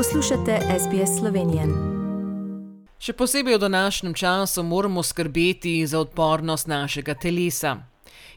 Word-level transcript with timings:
Poslušate 0.00 0.52
SBS 0.80 1.18
Slovenije. 1.20 1.62
Še 3.04 3.12
posebej 3.12 3.54
v 3.54 3.60
današnjem 3.60 4.14
času 4.14 4.62
moramo 4.62 5.02
skrbeti 5.02 5.86
za 5.86 5.98
odpornost 6.00 6.68
našega 6.68 7.14
telesa. 7.14 7.74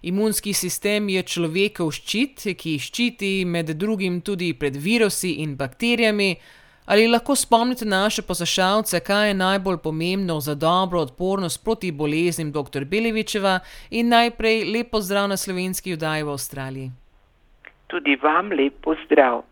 Imunski 0.01 0.53
sistem 0.53 1.07
je 1.09 1.21
človekov 1.23 1.93
ščit, 1.95 2.43
ki 2.59 2.73
ščiti 2.79 3.29
med 3.45 3.71
drugim 3.79 4.17
tudi 4.21 4.49
pred 4.59 4.75
virusi 4.75 5.31
in 5.45 5.53
bakterijami. 5.55 6.35
Ali 6.85 7.07
lahko 7.07 7.35
spomnite 7.35 7.87
naše 7.87 8.27
poslušalce, 8.27 8.99
kaj 8.99 9.27
je 9.27 9.39
najbolj 9.45 9.79
pomembno 9.87 10.41
za 10.43 10.55
dobro 10.55 10.99
odpornost 10.99 11.63
proti 11.63 11.91
boleznim 11.91 12.51
dr. 12.51 12.83
Belevičeva 12.83 13.59
in 13.89 14.11
najprej 14.11 14.65
lepo 14.73 14.99
zdrav 14.99 15.31
na 15.31 15.37
slovenski 15.37 15.95
vdaji 15.95 16.27
v 16.27 16.35
Avstraliji? 16.35 16.91
Tudi 17.87 18.19
vam 18.19 18.51
lepo 18.51 18.99
zdrav. 19.05 19.45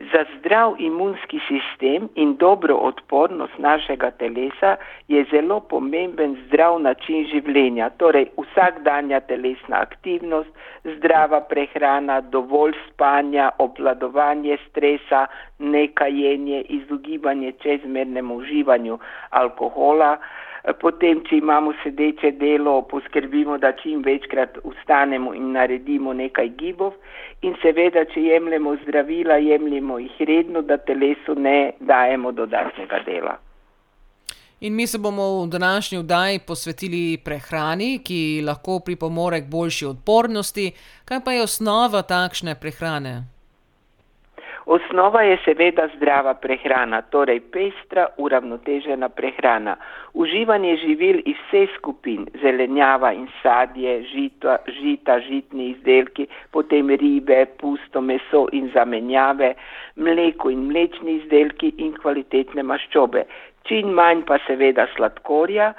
Za 0.00 0.24
zdrav 0.38 0.74
imunski 0.78 1.40
sistem 1.48 2.08
in 2.14 2.36
dobro 2.36 2.74
odpornost 2.74 3.58
našega 3.58 4.10
telesa 4.10 4.76
je 5.08 5.24
zelo 5.30 5.60
pomemben 5.60 6.36
zdrav 6.46 6.78
način 6.80 7.26
življenja, 7.30 7.90
torej 7.98 8.26
vsakdanja 8.36 9.20
telesna 9.20 9.80
aktivnost, 9.80 10.50
zdrava 10.96 11.40
prehrana, 11.40 12.20
dovolj 12.20 12.74
spanja, 12.88 13.50
obvladovanje 13.58 14.58
stresa, 14.68 15.26
nekajenje, 15.58 16.60
izogibanje 16.60 17.52
čezmernemu 17.62 18.36
uživanju 18.36 18.98
alkohola. 19.30 20.16
Potem, 20.64 21.18
če 21.28 21.36
imamo 21.42 21.74
sedeče 21.82 22.30
delo, 22.40 22.78
poskrbimo, 22.88 23.58
da 23.60 23.74
čim 23.76 24.00
večkrat 24.04 24.56
ustanemo 24.64 25.34
in 25.36 25.50
naredimo 25.52 26.14
nekaj 26.16 26.48
gibov. 26.56 26.94
In 27.44 27.52
seveda, 27.60 28.06
če 28.08 28.22
jemljemo 28.24 28.72
zdravila, 28.86 29.36
jemljemo 29.44 29.98
jih 30.00 30.22
redno, 30.24 30.62
da 30.62 30.78
telesu 30.80 31.36
ne 31.36 31.74
dajemo 31.80 32.32
dodatnega 32.32 33.02
dela. 33.04 33.36
In 34.64 34.72
mi 34.72 34.86
se 34.86 34.98
bomo 34.98 35.44
v 35.44 35.50
današnji 35.52 35.98
vdaji 35.98 36.40
posvetili 36.46 37.18
prehrani, 37.24 37.98
ki 38.00 38.40
lahko 38.46 38.78
pripomore 38.80 39.42
k 39.44 39.50
boljši 39.50 39.86
odpornosti. 39.86 40.70
Kaj 41.04 41.20
pa 41.24 41.32
je 41.32 41.42
osnova 41.42 42.02
takšne 42.02 42.56
prehrane? 42.60 43.33
Osnova 44.66 45.22
je 45.22 45.36
seveda 45.44 45.88
zdrava 45.96 46.34
prehrana, 46.40 47.02
torej 47.12 47.40
pestra, 47.52 48.06
uravnotežena 48.16 49.08
prehrana. 49.08 49.76
Uživanje 50.14 50.76
živil 50.76 51.20
iz 51.24 51.36
vseh 51.48 51.74
skupin, 51.76 52.24
zelenjava 52.40 53.12
in 53.12 53.26
sadje, 53.42 53.98
žita, 54.08 54.56
žita, 54.80 55.18
žitni 55.28 55.68
izdelki, 55.74 56.26
potem 56.50 56.88
ribe, 56.90 57.44
pusto 57.60 58.00
meso 58.00 58.46
in 58.52 58.70
zamenjave, 58.74 59.54
mleko 59.96 60.50
in 60.50 60.64
mlečni 60.70 61.18
izdelki 61.20 61.74
in 61.78 61.92
kvalitetne 62.00 62.64
maščobe. 62.64 63.26
Čim 63.68 63.92
manj 63.96 64.24
pa 64.28 64.38
seveda 64.46 64.84
sladkorja, 64.96 65.72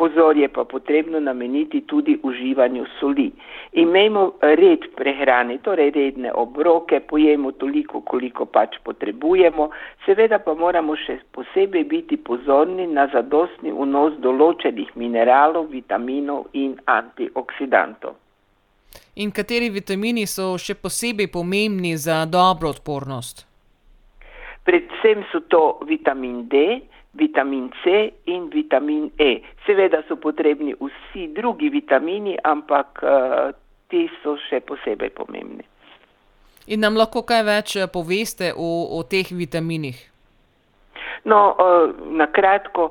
Pozor 0.00 0.36
je 0.36 0.48
pa 0.48 0.64
potrebno 0.64 1.20
nameniti 1.20 1.80
tudi 1.80 2.18
uživanju 2.22 2.84
soli. 3.00 3.32
Imejmo 3.72 4.32
red 4.40 4.86
prehrane, 4.96 5.58
torej 5.58 5.90
redne 5.90 6.32
obroke, 6.32 7.00
pojemo 7.00 7.52
toliko, 7.52 8.00
koliko 8.00 8.46
pač 8.46 8.78
potrebujemo, 8.84 9.68
seveda 10.06 10.38
pa 10.38 10.54
moramo 10.54 10.96
še 10.96 11.18
posebej 11.36 11.84
biti 11.84 12.16
pozorni 12.16 12.86
na 12.86 13.10
zadostni 13.12 13.76
vnos 13.76 14.16
določenih 14.24 14.96
mineralov, 14.96 15.68
vitaminov 15.68 16.48
in 16.56 16.78
antioksidantov. 16.88 18.16
In 19.20 19.36
kateri 19.36 19.68
vitamini 19.68 20.24
so 20.24 20.54
še 20.56 20.80
posebej 20.80 21.28
pomembni 21.28 21.92
za 22.00 22.24
dobro 22.24 22.72
odpornost? 22.72 23.44
Predvsem 24.64 25.28
so 25.28 25.44
to 25.52 25.62
vitamin 25.84 26.46
D, 26.48 26.80
vitamin 27.12 27.70
C 27.82 28.12
in 28.24 28.48
vitamin 28.50 29.10
E. 29.18 29.42
Seveda 29.66 30.02
so 30.08 30.16
potrebni 30.16 30.74
vsi 30.74 31.28
drugi 31.28 31.68
vitamini, 31.68 32.36
ampak 32.44 33.02
uh, 33.02 33.50
ti 33.90 34.06
so 34.22 34.36
še 34.48 34.60
posebej 34.60 35.10
pomembni. 35.10 35.66
In 36.70 36.84
nam 36.84 36.94
lahko 36.94 37.24
kaj 37.26 37.42
več 37.42 37.76
eh, 37.76 37.90
poveste 37.90 38.52
o, 38.54 38.70
o 38.94 39.02
teh 39.02 39.26
vitaminih? 39.34 39.98
No, 41.24 41.52
uh, 41.52 41.90
na 42.16 42.30
kratko, 42.32 42.86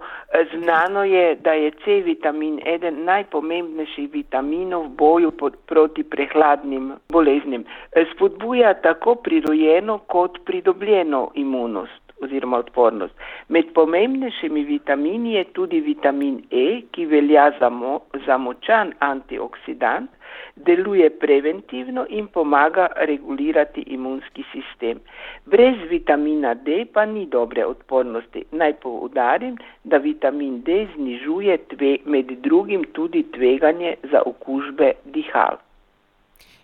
znano 0.51 1.01
je, 1.07 1.39
da 1.41 1.55
je 1.57 1.71
C 1.81 2.01
vitamin 2.05 2.59
eden 2.61 3.01
najpomembnejših 3.07 4.11
vitaminov 4.13 4.83
v 4.91 4.95
boju 4.99 5.31
pod, 5.31 5.55
proti 5.65 6.03
prehladnim 6.03 6.91
boleznim. 7.09 7.65
Spodbuja 8.11 8.75
tako 8.83 9.15
prirojeno 9.15 9.97
kot 10.11 10.43
pridobljeno 10.45 11.31
imunost 11.33 12.08
oziroma 12.21 12.57
odpornost. 12.57 13.13
Med 13.47 13.73
pomembnejšimi 13.73 14.63
vitamini 14.63 15.33
je 15.33 15.43
tudi 15.43 15.79
vitamin 15.79 16.43
E, 16.51 16.81
ki 16.91 17.05
velja 17.05 17.51
za, 17.59 17.69
mo, 17.69 17.99
za 18.25 18.37
močan 18.37 18.93
antioksidant, 18.99 20.09
deluje 20.55 21.09
preventivno 21.09 22.05
in 22.09 22.27
pomaga 22.27 22.87
regulirati 22.95 23.81
imunski 23.81 24.43
sistem. 24.51 24.99
Brez 25.45 25.77
vitamina 25.89 26.53
D 26.53 26.85
pa 26.93 27.05
ni 27.05 27.25
dobre 27.25 27.65
odpornosti. 27.65 28.43
Naj 28.51 28.73
poudarim, 28.83 29.57
da 29.83 29.97
vitamin 29.97 30.61
D 30.61 30.87
znižuje 30.95 31.57
tve, 31.57 31.97
med 32.05 32.31
drugim 32.43 32.83
tudi 32.93 33.23
tveganje 33.31 33.95
za 34.11 34.21
okužbe 34.25 34.91
dihal. 35.05 35.57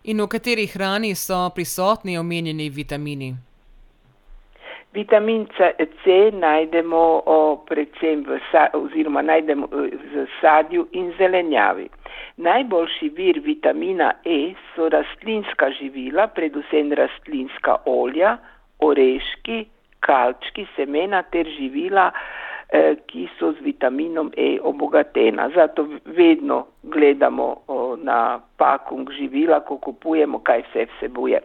In 0.03 0.21
v 0.21 0.27
kateri 0.27 0.67
hrani 0.67 1.15
so 1.15 1.49
prisotni 1.55 2.17
omenjeni 2.17 2.69
vitamini? 2.69 3.33
Vitamin 4.95 5.47
C 6.03 6.31
najdemo 6.31 7.03
predvsem 7.67 8.23
v, 8.23 8.39
oziroma 8.73 9.21
najdemo 9.21 9.67
e, 9.67 9.89
v 9.91 10.25
sadju 10.39 10.87
in 10.95 11.11
zelenjavi. 11.17 11.89
Najboljši 12.37 13.09
vir 13.17 13.39
vitamina 13.43 14.13
E 14.23 14.53
so 14.71 14.87
rastlinska 14.89 15.69
živila, 15.79 16.27
predvsem 16.27 16.93
rastlinska 16.95 17.77
olja, 17.85 18.37
oreški, 18.79 19.65
kalčki, 19.99 20.67
semena 20.75 21.23
ter 21.31 21.47
živila, 21.57 22.11
eh, 22.69 22.95
ki 23.07 23.27
so 23.39 23.51
z 23.51 23.67
vitaminom 23.67 24.31
E 24.37 24.59
obogatena. 24.63 25.49
Zato 25.55 25.87
vedno 26.05 26.65
gledamo 26.83 27.49
na 28.03 28.39
pakung 28.57 29.11
živila, 29.11 29.59
ko 29.59 29.77
kupujemo, 29.77 30.39
kaj 30.39 30.63
vse 30.69 30.87
vsebuje. 30.95 31.41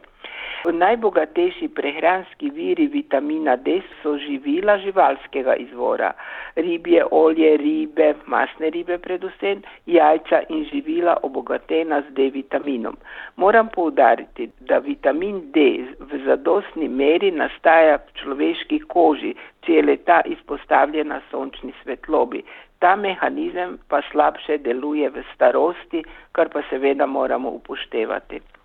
Najbogatejši 0.65 1.69
prehranski 1.69 2.51
viri 2.51 2.87
vitamina 2.87 3.57
D 3.57 3.81
so 4.03 4.19
živila 4.19 4.77
živalskega 4.79 5.55
izvora, 5.57 6.13
ribje 6.57 7.05
olje, 7.11 7.57
ribe, 7.57 8.15
masne 8.27 8.71
ribe 8.71 8.99
predvsem, 8.99 9.63
jajca 9.87 10.43
in 10.49 10.67
živila 10.73 11.17
obogatena 11.23 12.03
z 12.03 12.15
D 12.15 12.29
vitaminom. 12.35 12.97
Moram 13.37 13.69
poudariti, 13.75 14.51
da 14.61 14.79
vitamin 14.79 15.41
D 15.53 15.67
v 15.99 16.23
zadostni 16.27 16.89
meri 16.89 17.31
nastaja 17.31 17.97
v 17.97 18.21
človeški 18.21 18.83
koži, 18.85 19.35
če 19.65 19.81
je 19.81 19.83
leta 19.83 20.21
izpostavljena 20.27 21.23
sončni 21.31 21.73
svetlobi. 21.83 22.45
Ta 22.79 22.97
mehanizem 22.97 23.79
pa 23.89 24.05
slabše 24.13 24.59
deluje 24.59 25.09
v 25.09 25.25
starosti, 25.35 26.05
kar 26.33 26.53
pa 26.53 26.61
seveda 26.69 27.07
moramo 27.07 27.49
upoštevati. 27.49 28.60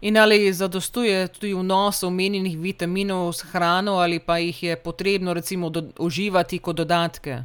In 0.00 0.16
ali 0.18 0.52
zadostuje 0.52 1.28
tudi 1.28 1.54
vnos 1.54 2.02
omenjenih 2.02 2.58
vitaminov 2.58 3.32
s 3.32 3.42
hrano, 3.42 3.98
ali 3.98 4.18
pa 4.18 4.38
jih 4.38 4.62
je 4.62 4.76
potrebno 4.76 5.34
recimo 5.34 5.72
uživati 5.98 6.58
kot 6.58 6.76
dodatke? 6.76 7.42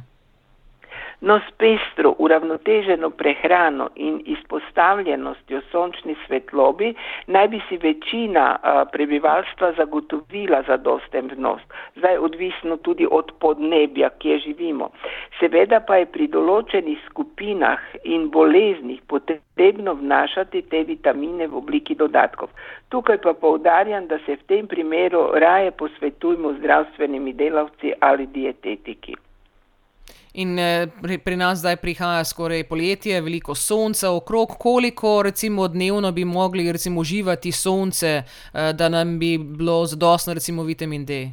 No, 1.24 1.38
s 1.40 1.52
pestro, 1.56 2.10
uravnoteženo 2.18 3.08
prehrano 3.10 3.86
in 3.96 4.18
izpostavljenostjo 4.32 5.60
sončni 5.70 6.16
svetlobi 6.26 6.90
naj 7.26 7.48
bi 7.48 7.60
si 7.68 7.78
večina 7.84 8.44
a, 8.62 8.84
prebivalstva 8.92 9.72
zagotovila 9.78 10.60
zadosten 10.68 11.30
vnos. 11.32 11.62
Zdaj 11.96 12.18
odvisno 12.28 12.76
tudi 12.76 13.08
od 13.10 13.32
podnebja, 13.40 14.10
kje 14.18 14.38
živimo. 14.38 14.90
Seveda 15.40 15.80
pa 15.80 16.02
je 16.02 16.12
pri 16.12 16.28
določenih 16.36 17.00
skupinah 17.08 17.80
in 18.04 18.28
boleznih 18.28 19.00
potrebno 19.08 19.96
vnašati 20.04 20.66
te 20.68 20.84
vitamine 20.84 21.48
v 21.48 21.56
obliki 21.64 21.96
dodatkov. 21.96 22.52
Tukaj 22.92 23.22
pa 23.24 23.32
poudarjam, 23.32 24.12
da 24.12 24.20
se 24.26 24.36
v 24.36 24.50
tem 24.52 24.66
primeru 24.68 25.30
raje 25.40 25.70
posvetujmo 25.70 26.58
zdravstvenimi 26.60 27.32
delavci 27.32 27.96
ali 28.00 28.26
dietetiki. 28.26 29.23
In 30.34 30.58
eh, 30.58 30.88
pri, 31.02 31.18
pri 31.18 31.36
nas 31.36 31.60
zdaj 31.62 31.76
prihaja 31.78 32.24
skoraj 32.26 32.64
poletje, 32.66 33.20
veliko 33.22 33.54
sonca 33.54 34.10
okrog, 34.10 34.56
koliko 34.58 35.22
recimo 35.22 35.68
dnevno 35.68 36.10
bi 36.12 36.24
mogli 36.24 36.72
recimo 36.72 37.00
uživati 37.00 37.52
sonce, 37.52 38.08
eh, 38.16 38.72
da 38.72 38.88
nam 38.88 39.18
bi 39.18 39.38
bilo 39.38 39.84
zadostno 39.86 40.34
recimo 40.34 40.62
vitamin 40.62 41.04
D. 41.04 41.28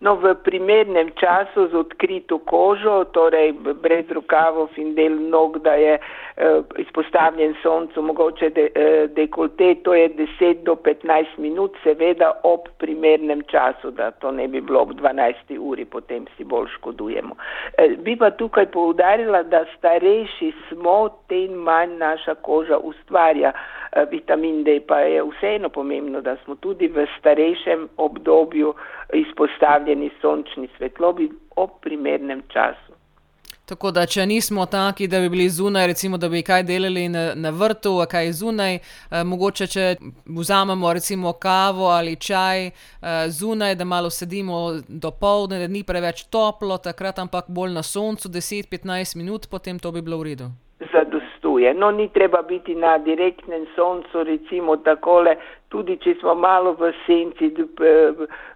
No, 0.00 0.16
v 0.16 0.34
primernem 0.44 1.12
času 1.20 1.68
z 1.70 1.76
odkrito 1.76 2.38
kožo, 2.38 3.04
torej 3.12 3.52
brez 3.82 4.08
rokavov 4.10 4.72
in 4.76 4.94
del 4.94 5.14
nog, 5.30 5.60
da 5.62 5.76
je 5.80 5.98
izpostavljen 6.78 7.54
soncu, 7.62 8.02
mogoče 8.02 8.50
de, 8.50 8.68
eh, 8.74 9.06
dekolte, 9.08 9.74
to 9.74 9.94
je 9.94 10.08
10 10.08 10.62
do 10.64 10.74
15 10.74 11.38
minut, 11.38 11.76
seveda 11.82 12.32
ob 12.42 12.60
primernem 12.78 13.42
času, 13.42 13.90
da 13.90 14.10
to 14.10 14.30
ne 14.30 14.48
bi 14.48 14.60
bilo 14.60 14.80
ob 14.80 14.92
12 14.92 15.58
uri, 15.58 15.84
potem 15.84 16.26
si 16.36 16.44
bolj 16.44 16.66
škodujemo. 16.74 17.36
Eh, 17.78 17.88
bi 17.96 18.16
pa 18.16 18.30
tukaj 18.30 18.66
poudarila, 18.66 19.42
da 19.42 19.64
starejši 19.78 20.52
smo, 20.68 21.08
tem 21.28 21.52
manj 21.52 21.98
naša 21.98 22.34
koža 22.34 22.78
ustvarja 22.78 23.52
vitamin 24.10 24.64
D, 24.64 24.80
pa 24.80 24.98
je 24.98 25.22
vseeno 25.22 25.68
pomembno, 25.68 26.20
da 26.20 26.36
smo 26.36 26.54
tudi 26.54 26.88
v 26.88 27.06
starejšem 27.18 27.88
obdobju 27.96 28.74
izpostavljeni 29.12 30.10
sončni 30.20 30.68
svetlobi 30.76 31.30
ob 31.56 31.70
primernem 31.80 32.42
času. 32.48 32.93
Tako 33.64 33.90
da, 33.90 34.02
če 34.06 34.26
nismo 34.26 34.66
taki, 34.66 35.06
da 35.08 35.20
bi 35.20 35.28
bili 35.32 35.48
zunaj, 35.50 35.86
recimo, 35.86 36.18
da 36.20 36.28
bi 36.28 36.42
kaj 36.44 36.62
delali 36.68 37.08
na, 37.08 37.22
na 37.34 37.50
vrtu, 37.50 37.94
kaj 38.10 38.32
zunaj, 38.32 38.74
eh, 38.74 39.24
mogoče 39.24 39.66
če 39.66 39.86
vzamemo 40.26 40.92
recimo 40.92 41.32
kavo 41.32 41.88
ali 41.88 42.16
čaj 42.16 42.66
eh, 42.66 42.72
zunaj, 43.28 43.74
da 43.74 43.84
malo 43.84 44.10
sedimo 44.10 44.80
do 44.88 45.10
povdne, 45.10 45.58
da 45.58 45.68
ni 45.68 45.82
preveč 45.82 46.26
toplo, 46.28 46.76
takrat 46.78 47.18
ampak 47.18 47.48
bolj 47.48 47.72
na 47.72 47.82
soncu, 47.82 48.28
10-15 48.28 49.16
minut, 49.16 49.48
potem 49.48 49.78
to 49.78 49.92
bi 49.92 50.02
bilo 50.02 50.20
v 50.20 50.28
redu 50.32 50.50
deluje. 51.54 51.74
No, 51.74 51.90
ni 51.90 52.08
treba 52.08 52.42
biti 52.42 52.74
na 52.74 52.98
direktnem 52.98 53.66
soncu, 53.74 54.24
recimo 54.24 54.76
takole, 54.76 55.36
tudi 55.68 55.96
če 55.96 56.16
smo 56.20 56.34
malo 56.34 56.74
v 56.74 56.92
senci, 57.06 57.52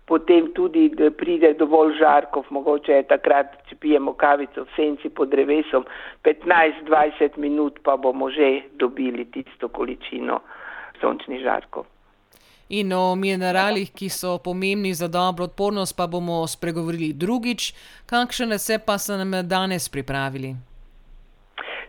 potem 0.06 0.52
tudi 0.54 0.90
pride 1.16 1.54
dovolj 1.58 1.98
žarkov, 1.98 2.46
mogoče 2.50 2.92
je 2.92 3.02
takrat, 3.08 3.46
če 3.68 3.76
pijemo 3.76 4.14
kavico 4.14 4.64
v 4.64 4.74
senci 4.76 5.08
pod 5.08 5.30
drevesom, 5.30 5.84
15-20 6.24 7.38
minut 7.38 7.78
pa 7.82 7.96
bomo 7.96 8.30
že 8.30 8.62
dobili 8.78 9.24
tisto 9.24 9.68
količino 9.68 10.40
sončnih 11.00 11.42
žarkov. 11.42 11.86
In 12.68 12.92
o 12.92 13.16
mineralih, 13.16 13.88
ki 13.96 14.10
so 14.12 14.36
pomembni 14.44 14.92
za 14.92 15.08
dobro 15.08 15.44
odpornost, 15.44 15.96
pa 15.96 16.06
bomo 16.06 16.44
spregovorili 16.46 17.14
drugič. 17.16 17.72
Kakšne 18.06 18.58
se 18.58 18.76
pa 18.78 18.98
so 18.98 19.16
nam 19.16 19.32
danes 19.48 19.88
pripravili? 19.88 20.52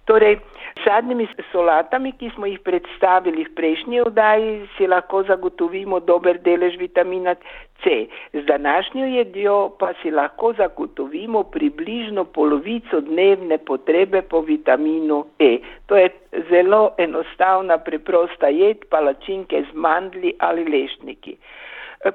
Torej, 0.07 0.39
sadnimi 0.83 1.27
solatami, 1.51 2.11
ki 2.11 2.31
smo 2.35 2.45
jih 2.49 2.59
predstavili 2.65 3.45
v 3.45 3.55
prejšnji 3.55 4.01
oddaji, 4.01 4.67
si 4.77 4.87
lahko 4.87 5.23
zagotovimo 5.23 5.99
dober 5.99 6.39
delež 6.43 6.77
vitamina 6.79 7.35
C. 7.83 8.07
Z 8.33 8.43
današnjo 8.45 9.05
jedjo 9.05 9.71
pa 9.79 9.93
si 10.01 10.11
lahko 10.11 10.53
zagotovimo 10.53 11.43
približno 11.43 12.25
polovico 12.25 13.01
dnevne 13.01 13.57
potrebe 13.57 14.21
po 14.21 14.41
vitaminu 14.41 15.25
E. 15.39 15.57
To 15.87 15.95
je 15.95 16.09
zelo 16.49 16.91
enostavna, 16.97 17.77
preprosta 17.77 18.47
jed, 18.47 18.85
palačinke 18.89 19.63
z 19.71 19.75
mandli 19.75 20.33
ali 20.39 20.65
lešniki. 20.65 21.37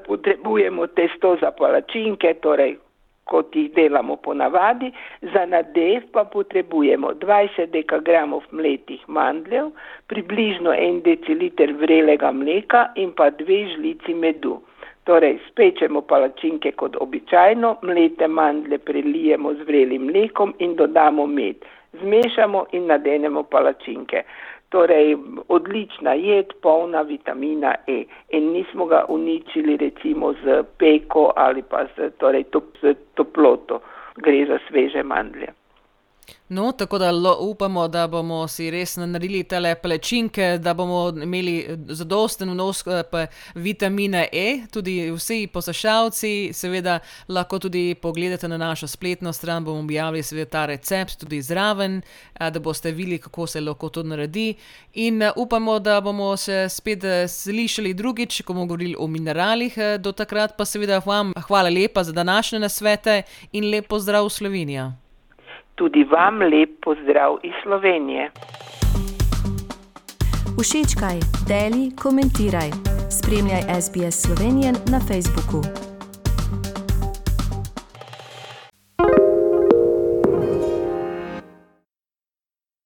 Potrebujemo 0.06 0.86
testo 0.86 1.36
za 1.40 1.50
palačinke, 1.50 2.34
torej 2.34 2.76
kot 3.24 3.56
jih 3.56 3.70
delamo 3.74 4.16
ponavadi, 4.16 4.92
za 5.32 5.46
nadev 5.46 6.02
pa 6.12 6.24
potrebujemo 6.24 7.14
20 7.24 7.70
dekagramov 7.72 8.44
mletih 8.50 9.02
mandljev, 9.08 9.70
približno 10.06 10.70
1 10.70 11.02
deciliter 11.02 11.72
vrelega 11.80 12.32
mleka 12.32 12.86
in 12.94 13.12
pa 13.12 13.30
dve 13.30 13.64
žlici 13.74 14.14
medu. 14.14 14.60
Torej, 15.04 15.38
spečemo 15.50 16.00
palačinke 16.00 16.72
kot 16.72 16.96
običajno, 17.00 17.76
mlete 17.82 18.28
mandle 18.28 18.78
prelijemo 18.78 19.52
z 19.54 19.66
vrelim 19.68 20.06
mlekom 20.08 20.54
in 20.58 20.76
dodamo 20.76 21.26
med. 21.26 21.56
Zmešamo 22.00 22.66
in 22.72 22.86
nadenemo 22.86 23.42
palačinke. 23.42 24.24
Torej, 24.68 25.16
odlična 25.48 26.14
jed, 26.18 26.54
polna 26.62 27.02
vitamina 27.02 27.74
E. 27.86 28.04
In 28.30 28.52
nismo 28.52 28.86
ga 28.86 29.04
uničili 29.08 29.76
recimo 29.76 30.32
z 30.32 30.62
peko 30.78 31.32
ali 31.36 31.62
pa 31.62 31.86
z, 31.96 32.10
torej, 32.18 32.44
top, 32.50 32.64
z 32.82 32.94
toploto. 33.14 33.80
Gre 34.16 34.46
za 34.46 34.58
sveže 34.68 35.02
mandlje. 35.02 35.52
No, 36.48 36.72
tako 36.72 36.98
da 36.98 37.12
upamo, 37.40 37.88
da 37.88 38.06
bomo 38.06 38.48
si 38.48 38.70
res 38.70 38.96
naredili 38.96 39.42
te 39.42 39.74
plečinke, 39.82 40.58
da 40.58 40.74
bomo 40.74 41.08
imeli 41.22 41.58
eh, 41.58 41.76
zadosten 41.88 42.50
vnos 42.50 42.84
eh, 42.86 43.26
vitamina 43.54 44.26
E, 44.32 44.66
tudi 44.70 45.10
vsi 45.10 45.46
poslušalci, 45.46 46.50
seveda 46.52 46.98
lahko 47.28 47.58
tudi 47.58 47.94
pogledate 47.94 48.48
na 48.48 48.58
našo 48.58 48.86
spletno 48.86 49.32
stran, 49.32 49.64
bomo 49.64 49.80
objavili 49.80 50.22
seveda 50.22 50.50
ta 50.50 50.66
recept 50.66 51.18
tudi 51.18 51.42
zraven, 51.42 52.02
eh, 52.34 52.50
da 52.50 52.60
boste 52.60 52.92
videli, 52.92 53.18
kako 53.18 53.46
se 53.46 53.60
lahko 53.60 53.88
to 53.88 54.02
naredi. 54.02 54.54
In 54.94 55.22
upamo, 55.36 55.78
da 55.78 56.00
bomo 56.00 56.36
se 56.36 56.68
spet 56.68 57.02
slišali 57.28 57.94
drugič, 57.94 58.42
ko 58.42 58.52
bomo 58.52 58.66
govorili 58.66 58.96
o 58.98 59.06
mineralih. 59.06 59.78
Do 59.98 60.12
takrat 60.12 60.56
pa 60.56 60.64
seveda 60.64 61.00
vam 61.06 61.32
hvala 61.48 61.70
lepa 61.70 62.04
za 62.04 62.12
današnje 62.12 62.58
nasvete 62.58 63.22
in 63.52 63.70
lepo 63.70 63.98
zdrav 63.98 64.26
v 64.26 64.30
Sloveniji. 64.30 65.03
Tudi 65.74 66.04
vam 66.04 66.38
lep 66.42 66.70
pozdrav 66.84 67.38
iz 67.42 67.52
Slovenije. 67.62 68.30
Všečkaj, 70.60 71.18
deli, 71.48 71.90
komentiraj. 72.02 72.70
Spremljaj 73.10 73.62
SBS 73.80 74.22
Slovenijo 74.22 74.72
na 74.92 75.00
Facebooku. 75.08 75.93